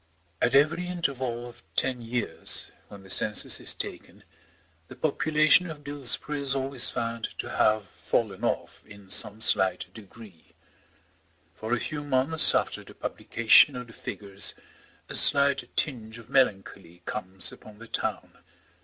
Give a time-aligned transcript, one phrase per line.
[0.41, 4.23] At every interval of ten years, when the census is taken,
[4.87, 10.55] the population of Dillsborough is always found to have fallen off in some slight degree.
[11.53, 14.55] For a few months after the publication of the figures
[15.07, 18.39] a slight tinge of melancholy comes upon the town.